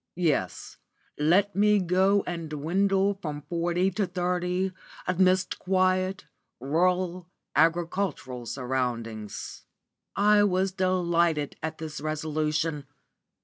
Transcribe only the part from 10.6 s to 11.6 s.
delighted